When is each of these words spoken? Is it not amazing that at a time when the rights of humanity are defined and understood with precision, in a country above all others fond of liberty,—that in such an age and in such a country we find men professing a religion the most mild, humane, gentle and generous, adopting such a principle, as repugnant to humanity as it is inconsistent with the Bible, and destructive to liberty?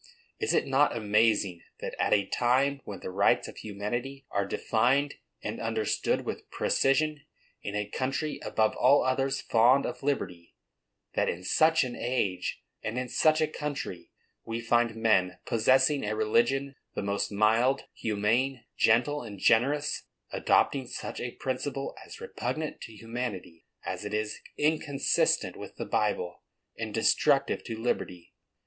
Is 0.39 0.55
it 0.55 0.65
not 0.65 0.97
amazing 0.97 1.61
that 1.79 1.93
at 2.01 2.11
a 2.11 2.25
time 2.25 2.81
when 2.85 3.01
the 3.01 3.11
rights 3.11 3.47
of 3.47 3.57
humanity 3.57 4.25
are 4.31 4.47
defined 4.47 5.13
and 5.43 5.61
understood 5.61 6.21
with 6.21 6.49
precision, 6.49 7.21
in 7.61 7.75
a 7.75 7.85
country 7.87 8.39
above 8.43 8.75
all 8.77 9.03
others 9.03 9.41
fond 9.41 9.85
of 9.85 10.01
liberty,—that 10.01 11.29
in 11.29 11.43
such 11.43 11.83
an 11.83 11.95
age 11.95 12.63
and 12.81 12.97
in 12.97 13.09
such 13.09 13.41
a 13.41 13.47
country 13.47 14.09
we 14.43 14.59
find 14.59 14.95
men 14.95 15.37
professing 15.45 16.03
a 16.03 16.15
religion 16.15 16.73
the 16.95 17.03
most 17.03 17.31
mild, 17.31 17.83
humane, 17.93 18.65
gentle 18.75 19.21
and 19.21 19.37
generous, 19.37 20.07
adopting 20.31 20.87
such 20.87 21.19
a 21.19 21.35
principle, 21.35 21.93
as 22.03 22.19
repugnant 22.19 22.81
to 22.81 22.91
humanity 22.91 23.67
as 23.85 24.03
it 24.03 24.15
is 24.15 24.39
inconsistent 24.57 25.55
with 25.55 25.75
the 25.75 25.85
Bible, 25.85 26.41
and 26.75 26.91
destructive 26.91 27.63
to 27.65 27.77
liberty? 27.77 28.33